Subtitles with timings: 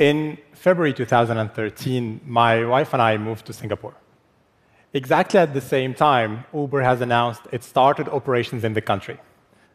[0.00, 3.92] In February 2013, my wife and I moved to Singapore.
[4.94, 9.18] Exactly at the same time, Uber has announced it started operations in the country.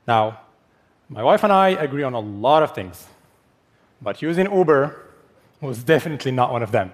[0.07, 0.39] Now,
[1.09, 3.05] my wife and I agree on a lot of things,
[4.01, 4.99] but using Uber
[5.61, 6.91] was definitely not one of them.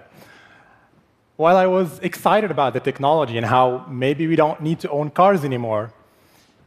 [1.38, 5.10] While I was excited about the technology and how maybe we don't need to own
[5.10, 5.94] cars anymore,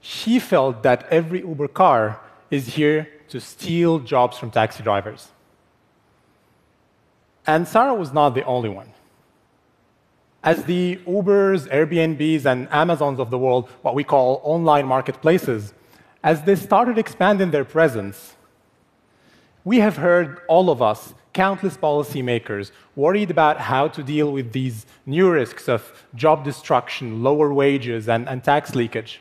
[0.01, 2.21] she felt that every Uber car
[2.51, 5.29] is here to steal jobs from taxi drivers.
[7.47, 8.91] And Sarah was not the only one.
[10.43, 15.73] As the Ubers, Airbnbs, and Amazons of the world, what we call online marketplaces,
[16.23, 18.35] as they started expanding their presence,
[19.65, 24.87] we have heard, all of us, countless policymakers worried about how to deal with these
[25.07, 29.21] new risks of job destruction, lower wages, and, and tax leakage.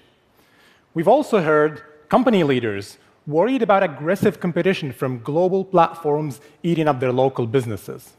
[0.93, 7.13] We've also heard company leaders worried about aggressive competition from global platforms eating up their
[7.13, 8.13] local businesses.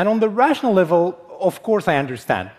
[0.00, 2.50] And on the rational level, of course, I understand.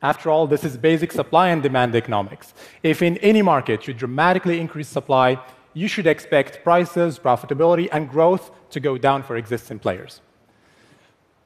[0.00, 2.54] After all, this is basic supply and demand economics.
[2.80, 5.42] If in any market you dramatically increase supply,
[5.74, 10.20] you should expect prices, profitability, and growth to go down for existing players.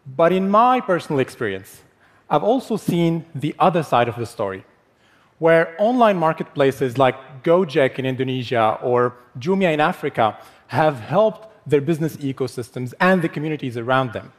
[0.05, 1.81] But in my personal experience,
[2.29, 4.63] I've also seen the other side of the story
[5.39, 12.19] where online marketplaces like Gojek in Indonesia or Jumia in Africa have helped their business
[12.19, 14.33] ecosystems and the communities around them.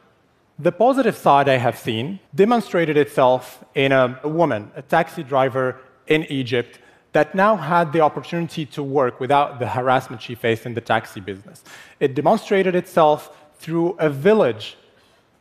[0.59, 5.79] The positive side I have seen demonstrated itself in a, a, woman, a taxi driver
[6.07, 6.79] in Egypt,
[7.13, 11.19] that now had the opportunity to work without the harassment she faced in the taxi
[11.19, 11.63] business.
[11.99, 14.77] It demonstrated itself through a village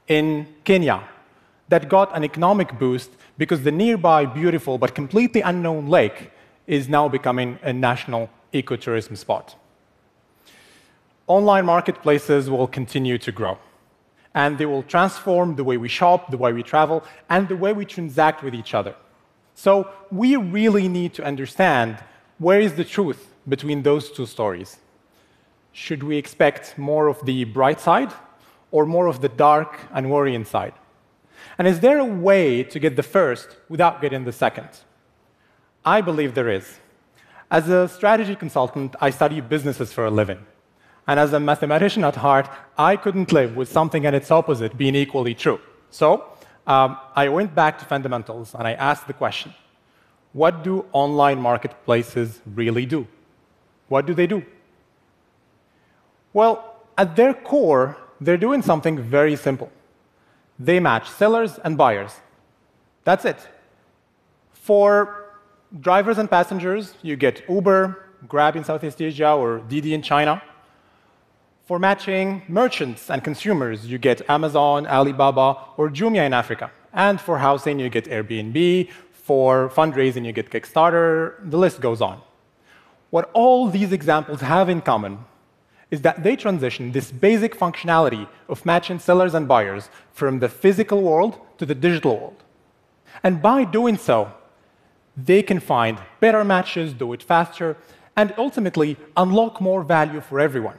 [0.08, 1.02] in Kenya
[1.68, 6.30] that got an economic boost because the nearby beautiful but completely unknown lake
[6.66, 9.56] is now becoming a national ecotourism spot.
[11.26, 13.58] Online marketplaces will continue to grow,
[14.34, 17.72] and they will transform the way we shop, the way we travel, and the way
[17.72, 18.94] we transact with each other.
[19.54, 21.98] So we really need to understand
[22.38, 24.78] where is the truth between those two stories.
[25.72, 28.12] Should we expect more of the bright side
[28.70, 30.74] or more of the dark and worrying side?
[31.58, 34.68] And is there a way to get the first without getting the second?
[35.84, 36.78] I believe there is.
[37.50, 40.46] As a strategy consultant, I study businesses for a living.
[41.06, 42.48] And as a mathematician at heart,
[42.78, 45.60] I couldn't live with something and its opposite being equally true.
[45.90, 46.24] So
[46.66, 49.54] um, I went back to fundamentals and I asked the question
[50.32, 53.06] what do online marketplaces really do?
[53.88, 54.42] What do they do?
[56.32, 59.70] Well, at their core, they're doing something very simple
[60.58, 62.12] they match sellers and buyers.
[63.04, 63.36] That's it.
[64.52, 65.26] For
[65.80, 67.98] drivers and passengers, you get Uber,
[68.28, 70.40] Grab in Southeast Asia, or Didi in China.
[71.72, 76.70] For matching merchants and consumers, you get Amazon, Alibaba, or Jumia in Africa.
[76.92, 78.90] And for housing, you get Airbnb.
[79.10, 81.36] For fundraising, you get Kickstarter.
[81.50, 82.20] The list goes on.
[83.08, 85.20] What all these examples have in common
[85.90, 91.00] is that they transition this basic functionality of matching sellers and buyers from the physical
[91.00, 92.42] world to the digital world.
[93.22, 94.30] And by doing so,
[95.16, 97.78] they can find better matches, do it faster,
[98.14, 100.76] and ultimately unlock more value for everyone.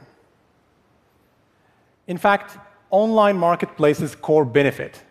[2.06, 2.58] In fact,
[2.90, 5.02] online marketplaces' core benefit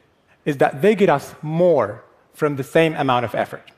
[0.45, 3.71] is that they get us more from the same amount of effort.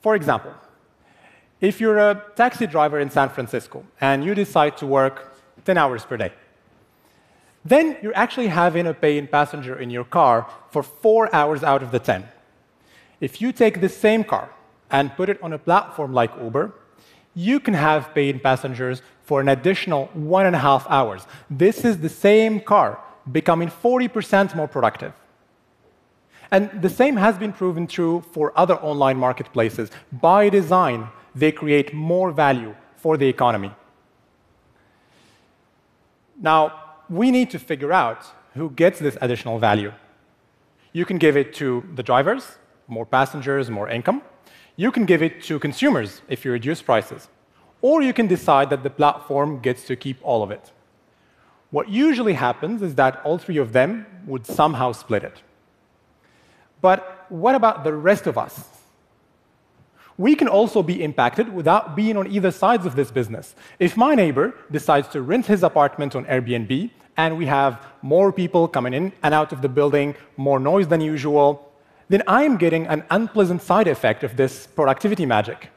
[0.00, 0.52] For example,
[1.60, 6.04] if you're a taxi driver in San Francisco and you decide to work 10 hours
[6.04, 6.32] per day,
[7.64, 11.90] then you're actually having a paying passenger in your car for four hours out of
[11.90, 12.28] the 10.
[13.20, 14.50] If you take the same car
[14.90, 16.72] and put it on a platform like Uber,
[17.34, 21.26] you can have paying passengers for an additional one and a half hours.
[21.50, 23.00] This is the same car
[23.30, 25.12] becoming 40% more productive.
[26.52, 29.90] And the same has been proven true for other online marketplaces.
[30.12, 33.72] By design, they create more value for the economy.
[36.40, 36.60] Now,
[37.10, 39.92] we need to figure out who gets this additional value.
[40.92, 44.22] You can give it to the drivers, more passengers, more income.
[44.76, 47.28] You can give it to consumers if you reduce prices.
[47.88, 50.64] Or you can decide that the platform gets to keep all of it.
[51.70, 55.42] What usually happens is that all three of them would somehow split it.
[56.80, 58.54] But what about the rest of us?
[60.18, 63.54] we can also be impacted without being on either sides of this business.
[63.78, 67.72] If my neighbor decides to rent his apartment on Airbnb and we have
[68.02, 71.48] more people coming in and out of the building, more noise than usual,
[72.08, 75.68] then I am getting an unpleasant side effect of this productivity magic.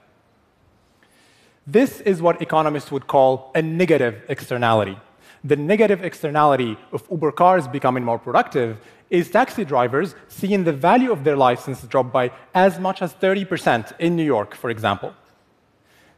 [1.71, 4.97] This is what economists would call a negative externality.
[5.43, 8.79] The negative externality of Uber cars becoming more productive
[9.11, 13.93] is taxi drivers seeing the value of their license drop by as much as 30%
[13.99, 15.13] in New York, for example.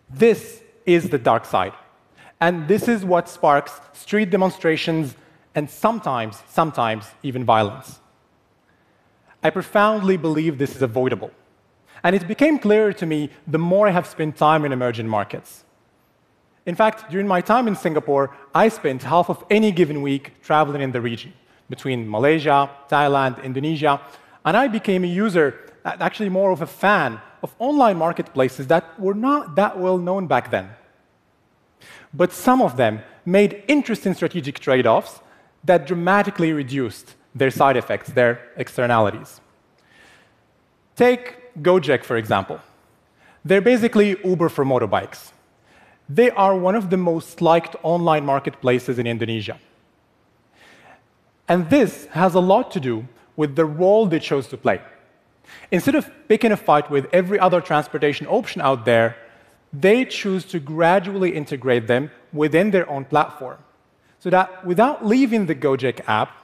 [0.10, 1.74] This is the dark side.
[2.40, 5.16] And this is what sparks street demonstrations
[5.54, 8.00] and sometimes, sometimes even violence.
[9.44, 11.32] I profoundly believe this is avoidable.
[12.04, 15.64] And it became clearer to me the more I have spent time in emerging markets.
[16.66, 20.82] In fact, during my time in Singapore, I spent half of any given week traveling
[20.82, 21.34] in the region
[21.70, 24.02] between Malaysia, Thailand, Indonesia,
[24.46, 29.14] and I became a user, actually more of a fan, of online marketplaces that were
[29.14, 30.70] not that well known back then.
[32.14, 35.22] But some of them made interesting strategic trade offs
[35.64, 39.42] that dramatically reduced their side effects, their externalities.
[40.96, 42.60] Take Gojek, for example.
[43.44, 45.32] They're basically Uber for motorbikes.
[46.08, 49.60] They are one of the most liked online marketplaces in Indonesia.
[51.48, 54.82] And this has a lot to do with the role they chose to play.
[55.72, 59.16] Instead of picking a fight with every other transportation option out there,
[59.74, 63.58] they choose to gradually integrate them within their own platform.
[64.20, 66.41] So that without leaving the Gojek app,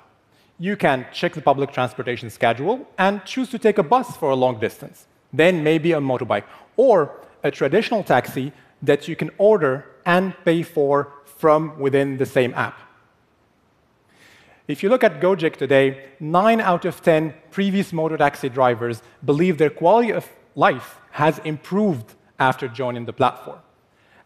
[0.60, 4.36] you can check the public transportation schedule and choose to take a bus for a
[4.36, 6.44] long distance, then maybe a motorbike,
[6.76, 8.52] or a traditional taxi
[8.82, 12.80] that you can order and pay for from within the same app.
[14.68, 19.58] If you look at Gojek today, nine out of 10 previous motor taxi drivers believe
[19.58, 23.60] their quality of life has improved after joining the platform.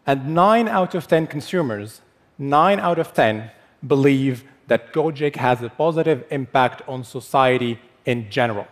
[0.08, 2.02] And nine out of 10 consumers,
[2.40, 3.52] nine out of 10,
[3.86, 8.66] believe that Gojek has a positive impact on society in general.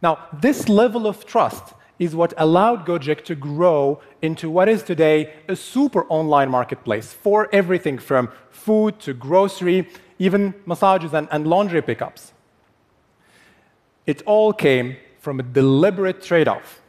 [0.00, 5.34] Now, this level of trust is what allowed Gojek to grow into what is today
[5.48, 9.88] a super online marketplace for everything from food to grocery,
[10.20, 12.32] even massages and, and laundry pickups.
[14.06, 16.80] It all came from a deliberate trade off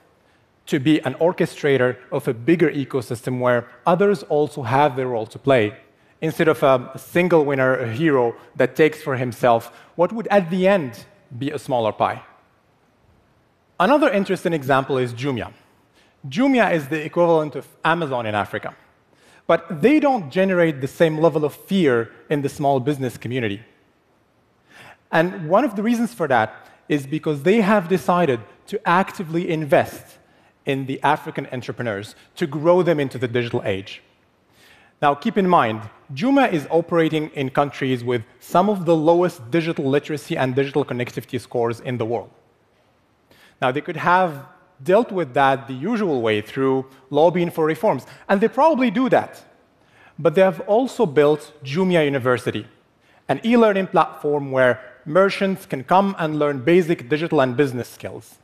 [0.67, 5.39] to be an orchestrator of a bigger ecosystem where others also have their role to
[5.39, 5.75] play,
[6.21, 10.67] instead of a single winner, a hero that takes for himself what would at the
[10.67, 11.06] end
[11.38, 12.21] be a smaller pie.
[13.79, 15.51] Another interesting example is Jumia.
[16.29, 18.75] Jumia is the equivalent of Amazon in Africa,
[19.47, 23.62] but they don't generate the same level of fear in the small business community.
[25.12, 30.17] And one of the reasons for that is because they have decided to actively invest
[30.65, 34.01] in the African entrepreneurs to grow them into the digital age.
[35.01, 35.81] Now, keep in mind,
[36.13, 41.39] Jumia is operating in countries with some of the lowest digital literacy and digital connectivity
[41.39, 42.30] scores in the world.
[43.62, 44.45] Now, they could have
[44.83, 49.44] dealt with that the usual way through lobbying for reforms, and they probably do that.
[50.18, 52.68] But they have also built Jumia University,
[53.27, 58.38] an e learning platform where merchants can come and learn basic digital and business skills.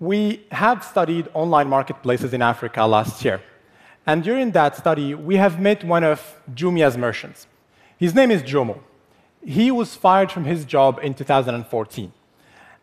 [0.00, 3.40] We have studied online marketplaces in Africa last year,
[4.06, 7.46] and during that study, we have met one of Jumia's merchants.
[7.96, 8.80] His name is Jomo.
[9.44, 12.12] He was fired from his job in 2014.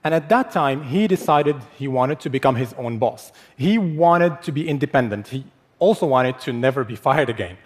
[0.03, 3.31] And at that time, he decided he wanted to become his own boss.
[3.56, 5.27] He wanted to be independent.
[5.27, 5.45] He
[5.77, 7.57] also wanted to never be fired again.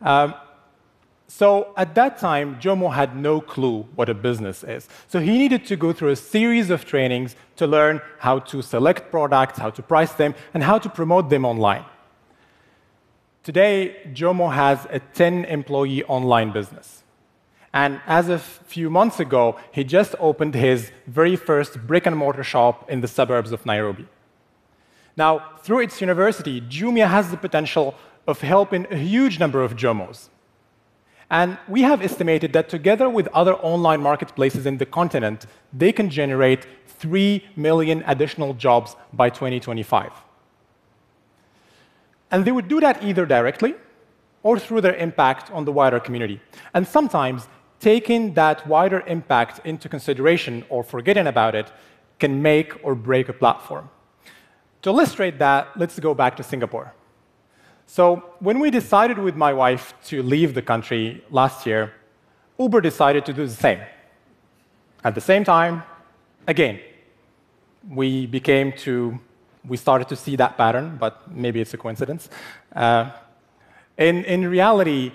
[0.00, 0.34] Um,
[1.26, 4.88] so at that time, Jomo had no clue what a business is.
[5.08, 9.10] So he needed to go through a series of trainings to learn how to select
[9.10, 11.84] products, how to price them, and how to promote them online.
[13.44, 17.04] Today, Jomo has a 10 employee online business.
[17.74, 22.16] And as of a few months ago, he just opened his very first brick and
[22.16, 24.08] mortar shop in the suburbs of Nairobi.
[25.14, 27.94] Now, through its university, Jumia has the potential
[28.26, 30.30] of helping a huge number of Jomos.
[31.28, 36.08] And we have estimated that together with other online marketplaces in the continent, they can
[36.08, 40.12] generate 3 million additional jobs by 2025.
[42.34, 43.76] And they would do that either directly
[44.42, 46.40] or through their impact on the wider community.
[46.74, 47.46] And sometimes
[47.78, 51.70] taking that wider impact into consideration or forgetting about it
[52.18, 53.88] can make or break a platform.
[54.82, 56.92] To illustrate that, let's go back to Singapore.
[57.86, 61.92] So, when we decided with my wife to leave the country last year,
[62.58, 63.80] Uber decided to do the same.
[65.04, 65.84] At the same time,
[66.48, 66.80] again,
[67.88, 69.20] we became to,
[69.66, 72.28] we started to see that pattern, but maybe it's a coincidence.
[72.74, 73.10] Uh,
[73.96, 75.12] in, in reality,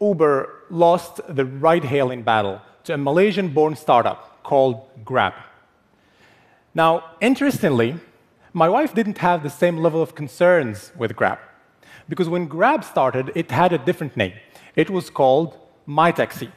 [0.00, 5.34] Uber lost the ride hailing battle to a Malaysian born startup called Grab.
[6.74, 7.96] Now, interestingly,
[8.52, 11.38] my wife didn't have the same level of concerns with Grab.
[12.08, 14.34] Because when Grab started, it had a different name.
[14.74, 16.50] It was called MyTaxi.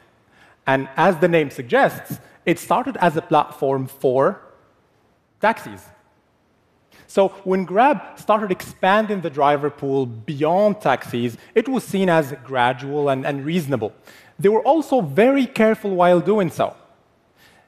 [0.68, 4.42] And as the name suggests, it started as a platform for
[5.42, 5.82] taxis.
[7.10, 13.10] So when Grab started expanding the driver pool beyond taxis, it was seen as gradual
[13.10, 13.94] and, and reasonable.
[14.38, 16.76] They were also very careful while doing so.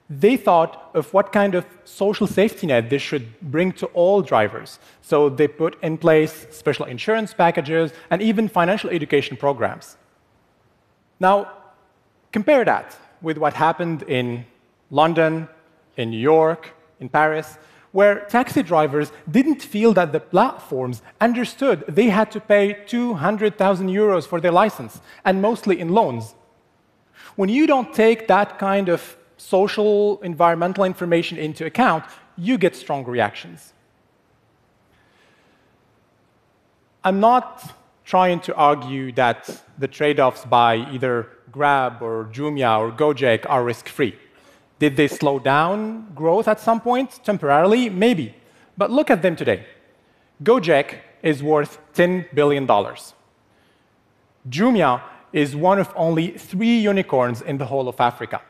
[0.07, 4.77] They thought of what kind of social safety net they should bring to all drivers.
[5.01, 9.98] So they put in place special insurance packages and even financial education programs.
[11.19, 11.51] Now,
[12.31, 14.45] compare that with what happened in
[14.91, 15.48] London,
[15.98, 17.57] in New York, in Paris,
[17.91, 24.25] where taxi drivers didn't feel that the platforms understood they had to pay 200,000 euros
[24.25, 26.36] for their license, and mostly in loans.
[27.36, 32.05] When you don't take that kind of social, environmental information into account,
[32.38, 33.74] you get strong reactions.
[37.03, 42.91] I'm not trying to argue that the trade offs by either Grab or Jumia or
[42.91, 44.15] Gojek are risk free.
[44.81, 47.88] Did they slow down growth at some point temporarily?
[47.88, 48.33] Maybe.
[48.75, 49.67] But look at them today.
[50.43, 52.65] Gojek is worth $10 billion.
[54.50, 58.41] Jumia is one of only three unicorns in the whole of Africa.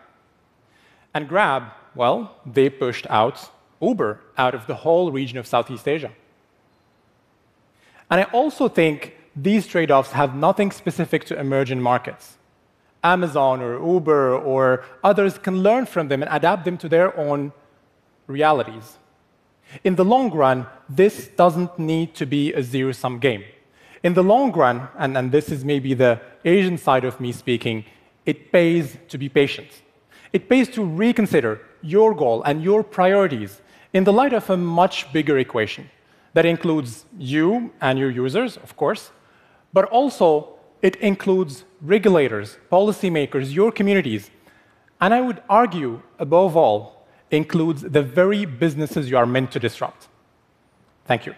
[1.13, 1.63] And Grab,
[1.95, 6.13] well, they pushed out Uber out of the whole region of Southeast Asia.
[8.09, 12.37] And I also think these trade offs have nothing specific to emerging markets.
[13.03, 17.51] Amazon or Uber or others can learn from them and adapt them to their own
[18.27, 18.97] realities.
[19.83, 23.43] In the long run, this doesn't need to be a zero sum game.
[24.03, 27.85] In the long run, and, and, this is maybe the Asian side of me speaking,
[28.25, 29.67] it pays to be patient.
[30.33, 33.61] It pays to reconsider your goal and your priorities
[33.93, 35.89] in the light of a much bigger equation
[36.33, 39.11] that includes you and your users, of course,
[39.73, 44.29] but also it includes regulators, policymakers, your communities,
[44.99, 50.07] and I would argue, above all, includes the very businesses you are meant to disrupt.
[51.05, 51.33] Thank you.